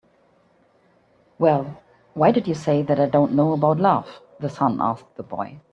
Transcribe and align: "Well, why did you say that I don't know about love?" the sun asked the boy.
"Well, 1.37 1.79
why 2.15 2.31
did 2.31 2.47
you 2.47 2.55
say 2.55 2.81
that 2.81 2.99
I 2.99 3.05
don't 3.05 3.33
know 3.33 3.53
about 3.53 3.77
love?" 3.77 4.19
the 4.39 4.49
sun 4.49 4.79
asked 4.81 5.15
the 5.15 5.21
boy. 5.21 5.59